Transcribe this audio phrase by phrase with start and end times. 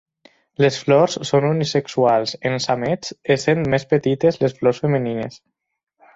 [0.63, 5.39] Les flors són unisexuals en aments, essent més petites les flors femenines.